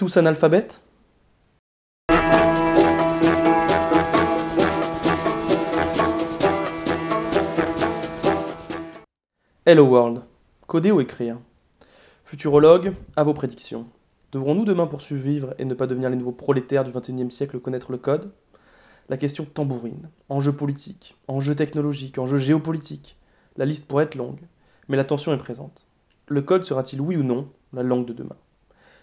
[0.00, 0.82] Tous analphabètes?
[9.66, 10.22] Hello World.
[10.66, 11.36] Coder ou écrire?
[12.24, 13.88] Futurologue, à vos prédictions.
[14.32, 17.98] Devrons-nous demain poursuivre et ne pas devenir les nouveaux prolétaires du XXIe siècle connaître le
[17.98, 18.32] code?
[19.10, 20.08] La question tambourine.
[20.30, 23.18] Enjeux politiques, enjeux technologiques, enjeux géopolitiques.
[23.58, 24.40] La liste pourrait être longue,
[24.88, 25.86] mais la tension est présente.
[26.26, 28.36] Le code sera-t-il oui ou non la langue de demain?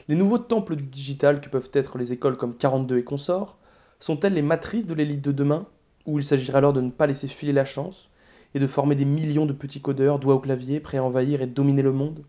[0.08, 3.58] Les nouveaux temples du digital que peuvent être les écoles comme 42 et consorts
[4.00, 5.66] sont-elles les matrices de l'élite de demain,
[6.06, 8.10] où il s'agirait alors de ne pas laisser filer la chance
[8.54, 11.48] et de former des millions de petits codeurs, doigts au clavier, prêts à envahir et
[11.48, 12.24] dominer le monde?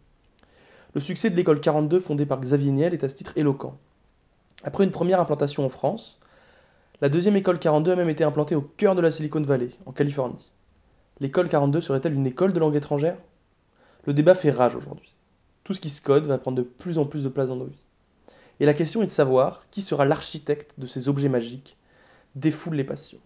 [0.95, 3.77] Le succès de l'école 42 fondée par Xavier Niel est à ce titre éloquent.
[4.65, 6.19] Après une première implantation en France,
[7.01, 9.93] la deuxième école 42 a même été implantée au cœur de la Silicon Valley, en
[9.93, 10.51] Californie.
[11.21, 13.19] L'école 42 serait-elle une école de langue étrangère?
[14.05, 15.15] Le débat fait rage aujourd'hui.
[15.69, 17.67] Tout ce qui se code va prendre de plus en plus de place dans nos
[17.67, 17.85] vies.
[18.59, 21.77] Et la question est de savoir qui sera l'architecte de ces objets magiques,
[22.37, 23.19] défoule les passions.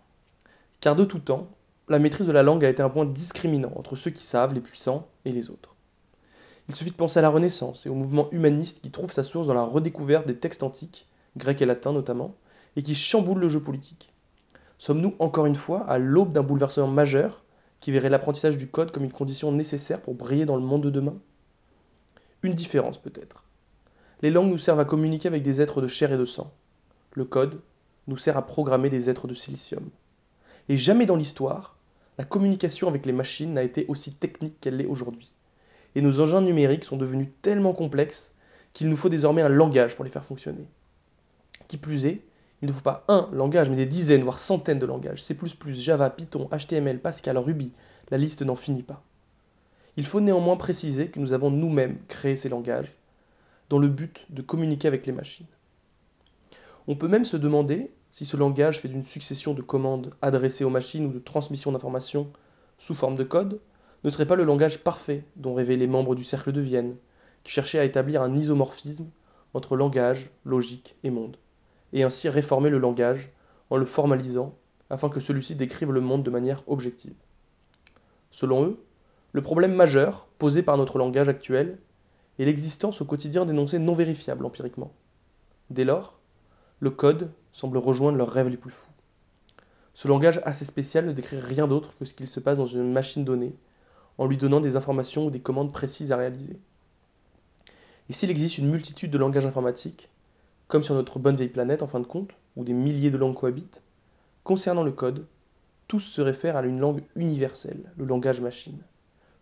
[0.80, 1.46] Car de tout temps,
[1.88, 4.60] la maîtrise de la langue a été un point discriminant entre ceux qui savent, les
[4.60, 5.76] puissants, et les autres.
[6.68, 9.46] Il suffit de penser à la Renaissance et au mouvement humaniste qui trouve sa source
[9.46, 12.34] dans la redécouverte des textes antiques, grecs et latins notamment,
[12.74, 14.12] et qui chamboule le jeu politique.
[14.78, 17.44] Sommes-nous encore une fois à l'aube d'un bouleversement majeur
[17.78, 20.90] qui verrait l'apprentissage du code comme une condition nécessaire pour briller dans le monde de
[20.90, 21.14] demain?
[22.42, 23.44] Une différence peut-être.
[24.20, 26.52] Les langues nous servent à communiquer avec des êtres de chair et de sang.
[27.12, 27.60] Le code
[28.08, 29.90] nous sert à programmer des êtres de silicium.
[30.68, 31.76] Et jamais dans l'histoire,
[32.18, 35.30] la communication avec les machines n'a été aussi technique qu'elle l'est aujourd'hui.
[35.94, 38.32] Et nos engins numériques sont devenus tellement complexes
[38.72, 40.68] qu'il nous faut désormais un langage pour les faire fonctionner.
[41.68, 42.24] Qui plus est,
[42.62, 45.22] il ne faut pas un langage, mais des dizaines, voire centaines de langages.
[45.22, 47.72] C++, Java, Python, HTML, Pascal, Ruby,
[48.10, 49.02] la liste n'en finit pas.
[49.96, 52.96] Il faut néanmoins préciser que nous avons nous-mêmes créé ces langages,
[53.68, 55.46] dans le but de communiquer avec les machines.
[56.86, 60.70] On peut même se demander si ce langage fait d'une succession de commandes adressées aux
[60.70, 62.30] machines ou de transmission d'informations
[62.78, 63.60] sous forme de code,
[64.04, 66.96] ne serait pas le langage parfait dont rêvaient les membres du Cercle de Vienne,
[67.44, 69.08] qui cherchaient à établir un isomorphisme
[69.54, 71.36] entre langage, logique et monde,
[71.92, 73.30] et ainsi réformer le langage
[73.70, 74.54] en le formalisant
[74.90, 77.14] afin que celui-ci décrive le monde de manière objective.
[78.30, 78.84] Selon eux,
[79.32, 81.78] le problème majeur posé par notre langage actuel
[82.38, 84.92] est l'existence au quotidien d'énoncés non vérifiables empiriquement.
[85.70, 86.20] Dès lors,
[86.80, 88.92] le code semble rejoindre leurs rêves les plus fous.
[89.94, 92.92] Ce langage assez spécial ne décrit rien d'autre que ce qu'il se passe dans une
[92.92, 93.54] machine donnée,
[94.18, 96.58] en lui donnant des informations ou des commandes précises à réaliser.
[98.10, 100.10] Et s'il existe une multitude de langages informatiques,
[100.68, 103.34] comme sur notre bonne vieille planète en fin de compte, où des milliers de langues
[103.34, 103.82] cohabitent,
[104.44, 105.26] concernant le code,
[105.88, 108.82] tous se réfèrent à une langue universelle, le langage machine,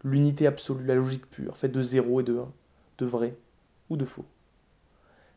[0.04, 2.48] l'unité absolue, la logique pure, faite de 0 et de 1,
[2.98, 3.36] de vrai
[3.88, 4.24] ou de faux.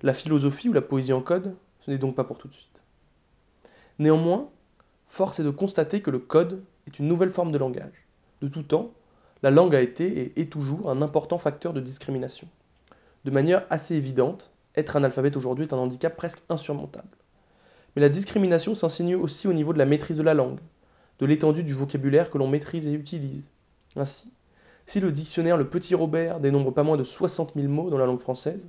[0.02, 2.82] La philosophie ou la poésie en code ce n'est donc pas pour tout de suite.
[4.00, 4.50] Néanmoins,
[5.06, 8.08] force est de constater que le code est une nouvelle forme de langage.
[8.42, 8.94] De tout temps,
[9.42, 12.48] la langue a été et est toujours un important facteur de discrimination.
[13.26, 17.18] De manière assez évidente, être analphabète aujourd'hui est un handicap presque insurmontable.
[17.96, 20.60] Mais la discrimination s'insinue aussi au niveau de la maîtrise de la langue,
[21.20, 23.44] de l'étendue du vocabulaire que l'on maîtrise et utilise.
[23.98, 24.32] Ainsi,
[24.86, 28.06] si le dictionnaire Le Petit Robert dénombre pas moins de 60 000 mots dans la
[28.06, 28.68] langue française,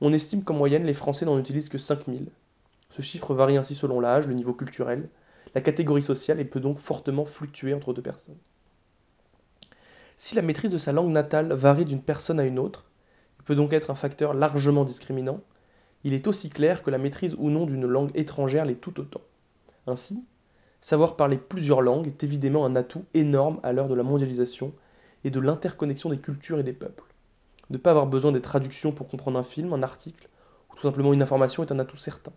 [0.00, 2.18] on estime qu'en moyenne les Français n'en utilisent que 5 000.
[2.90, 5.08] Ce chiffre varie ainsi selon l'âge, le niveau culturel,
[5.54, 8.38] la catégorie sociale et peut donc fortement fluctuer entre deux personnes.
[10.16, 12.86] Si la maîtrise de sa langue natale varie d'une personne à une autre,
[13.40, 15.40] et peut donc être un facteur largement discriminant,
[16.04, 19.20] il est aussi clair que la maîtrise ou non d'une langue étrangère l'est tout autant.
[19.86, 20.24] Ainsi,
[20.80, 24.72] savoir parler plusieurs langues est évidemment un atout énorme à l'heure de la mondialisation
[25.24, 27.04] et de l'interconnexion des cultures et des peuples.
[27.70, 30.28] Ne pas avoir besoin des traductions pour comprendre un film, un article,
[30.70, 32.32] ou tout simplement une information est un atout certain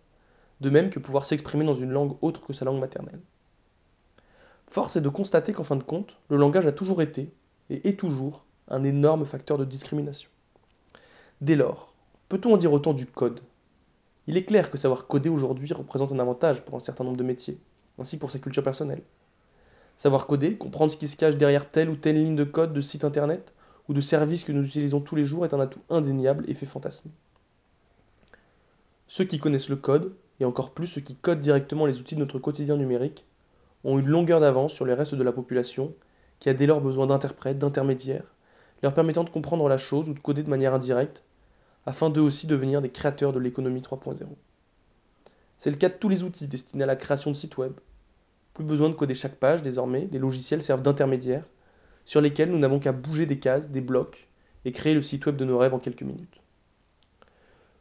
[0.61, 3.19] de même que pouvoir s'exprimer dans une langue autre que sa langue maternelle.
[4.67, 7.33] Force est de constater qu'en fin de compte, le langage a toujours été,
[7.69, 10.29] et est toujours, un énorme facteur de discrimination.
[11.41, 11.93] Dès lors,
[12.29, 13.41] peut-on en dire autant du code?
[14.27, 17.23] Il est clair que savoir coder aujourd'hui représente un avantage pour un certain nombre de
[17.23, 17.59] métiers,
[17.97, 19.01] ainsi que pour sa culture personnelle.
[20.01, 22.81] Savoir coder, comprendre ce qui se cache derrière telle ou telle ligne de code de
[22.81, 23.53] site internet
[23.87, 26.65] ou de service que nous utilisons tous les jours est un atout indéniable et fait
[26.65, 27.11] fantasmer.
[29.07, 32.19] Ceux qui connaissent le code et encore plus ceux qui codent directement les outils de
[32.19, 33.27] notre quotidien numérique,
[33.83, 35.93] ont une longueur d'avance sur le reste de la population,
[36.39, 38.25] qui a dès lors besoin d'interprètes, d'intermédiaires,
[38.81, 41.23] leur permettant de comprendre la chose ou de coder de manière indirecte,
[41.85, 44.17] afin d'eux aussi devenir des créateurs de l'économie 3.0.
[45.59, 47.73] C'est le cas de tous les outils destinés à la création de sites web.
[48.53, 51.45] Plus besoin de coder chaque page désormais, les logiciels servent d'intermédiaires,
[52.05, 54.27] sur lesquels nous n'avons qu'à bouger des cases, des blocs,
[54.65, 56.41] et créer le site web de nos rêves en quelques minutes.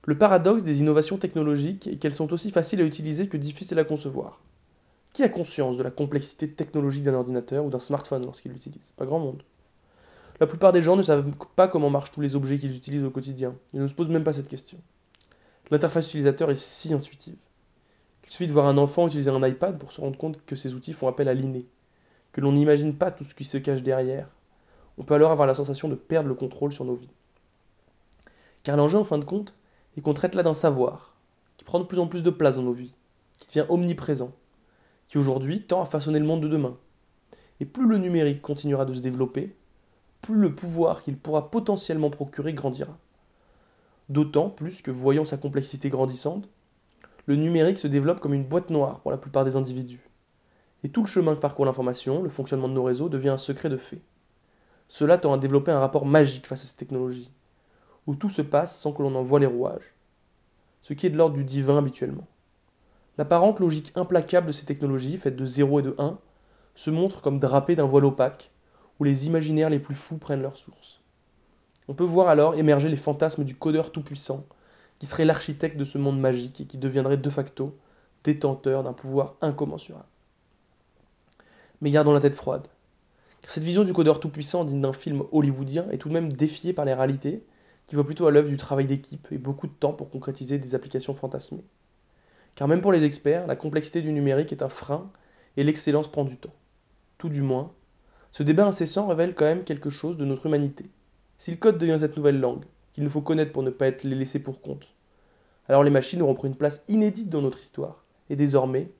[0.04, 3.84] Le paradoxe des innovations technologiques est qu'elles sont aussi faciles à utiliser que difficiles à
[3.84, 4.40] concevoir.
[5.12, 8.92] Qui a conscience de la complexité technologique d'un ordinateur ou d'un smartphone lorsqu'il l'utilise?
[8.96, 9.42] Pas grand monde.
[10.38, 13.10] La plupart des gens ne savent pas comment marchent tous les objets qu'ils utilisent au
[13.10, 13.54] quotidien.
[13.74, 14.78] Ils ne se posent même pas cette question.
[15.70, 17.36] L'interface utilisateur est si intuitive.
[18.30, 20.74] Il suffit de voir un enfant utiliser un iPad pour se rendre compte que ces
[20.74, 21.66] outils font appel à l'inné,
[22.30, 24.28] que l'on n'imagine pas tout ce qui se cache derrière.
[24.98, 27.10] On peut alors avoir la sensation de perdre le contrôle sur nos vies.
[28.62, 29.56] Car l'enjeu, en fin de compte,
[29.96, 31.16] est qu'on traite là d'un savoir,
[31.56, 32.94] qui prend de plus en plus de place dans nos vies,
[33.40, 34.30] qui devient omniprésent,
[35.08, 36.78] qui aujourd'hui tend à façonner le monde de demain.
[37.58, 39.56] Et plus le numérique continuera de se développer,
[40.22, 42.96] plus le pouvoir qu'il pourra potentiellement procurer grandira.
[44.08, 46.48] D'autant plus que, voyant sa complexité grandissante,
[47.26, 50.08] le numérique se développe comme une boîte noire pour la plupart des individus.
[50.82, 53.68] Et tout le chemin que parcourt l'information, le fonctionnement de nos réseaux, devient un secret
[53.68, 54.00] de fait.
[54.88, 57.30] Cela tend à développer un rapport magique face à ces technologies,
[58.06, 59.94] où tout se passe sans que l'on en voie les rouages,
[60.82, 62.26] ce qui est de l'ordre du divin habituellement.
[63.18, 66.18] L'apparente logique implacable de ces technologies, faites de 0 et de 1,
[66.74, 68.50] se montre comme drapée d'un voile opaque,
[68.98, 71.00] où les imaginaires les plus fous prennent leur source.
[71.88, 74.46] On peut voir alors émerger les fantasmes du codeur tout-puissant,
[75.00, 77.76] qui serait l'architecte de ce monde magique et qui deviendrait de facto
[78.22, 80.04] détenteur d'un pouvoir incommensurable.
[81.80, 82.68] Mais gardons la tête froide,
[83.40, 86.74] car cette vision du codeur tout-puissant digne d'un film hollywoodien est tout de même défiée
[86.74, 87.42] par les réalités,
[87.86, 90.74] qui voient plutôt à l'œuvre du travail d'équipe et beaucoup de temps pour concrétiser des
[90.74, 91.64] applications fantasmées.
[92.54, 95.10] Car même pour les experts, la complexité du numérique est un frein
[95.56, 96.54] et l'excellence prend du temps.
[97.16, 97.72] Tout du moins,
[98.32, 100.90] ce débat incessant révèle quand même quelque chose de notre humanité.
[101.38, 104.04] Si le code devient cette nouvelle langue, qu'il nous faut connaître pour ne pas être
[104.04, 104.88] les laissés pour compte,
[105.68, 108.90] alors les machines auront pris une place inédite dans notre histoire, et désormais,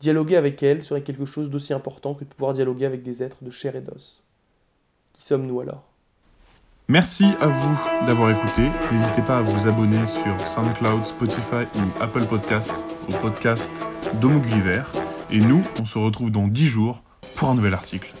[0.00, 3.42] dialoguer avec elles serait quelque chose d'aussi important que de pouvoir dialoguer avec des êtres
[3.42, 4.22] de chair et d'os.
[5.12, 5.84] Qui sommes-nous alors?
[6.88, 8.68] Merci à vous d'avoir écouté.
[8.92, 12.74] N'hésitez pas à vous abonner sur SoundCloud, Spotify ou Apple Podcast
[13.08, 13.70] au podcast
[14.20, 14.42] d'Homo
[15.30, 17.02] Et nous, on se retrouve dans 10 jours
[17.36, 18.12] pour un nouvel article.